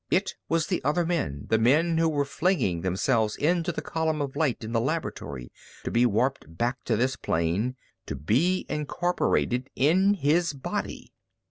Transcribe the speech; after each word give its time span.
It 0.09 0.33
was 0.49 0.65
the 0.65 0.83
other 0.83 1.05
men, 1.05 1.45
the 1.49 1.59
men 1.59 1.95
who 1.99 2.09
were 2.09 2.25
flinging 2.25 2.81
themselves 2.81 3.35
into 3.35 3.71
the 3.71 3.83
column 3.83 4.19
of 4.19 4.35
light 4.35 4.63
in 4.63 4.71
the 4.71 4.81
laboratory 4.81 5.51
to 5.83 5.91
be 5.91 6.07
warped 6.07 6.57
back 6.57 6.83
to 6.85 6.97
this 6.97 7.15
plane, 7.15 7.75
to 8.07 8.15
be 8.15 8.65
incorporated 8.67 9.69
in 9.75 10.15
his 10.15 10.53
body. 10.53 11.13